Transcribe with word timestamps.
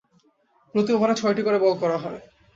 প্রতি 0.75 0.91
ওভারে 0.93 1.13
ছয়টি 1.15 1.41
করে 1.43 1.57
বল 1.63 1.73
করা 1.81 1.97
হয়। 1.97 2.19